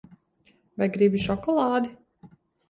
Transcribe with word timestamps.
Vai 0.81 0.87
gribi 0.95 1.21
šokolādi? 1.25 1.93